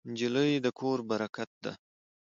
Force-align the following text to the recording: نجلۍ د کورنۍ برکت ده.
نجلۍ 0.09 0.51
د 0.65 0.67
کورنۍ 0.79 1.07
برکت 1.09 1.49
ده. 1.63 1.71